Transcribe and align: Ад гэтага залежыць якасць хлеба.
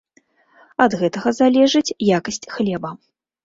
Ад 0.85 0.95
гэтага 1.03 1.35
залежыць 1.41 1.95
якасць 2.17 2.45
хлеба. 2.59 2.89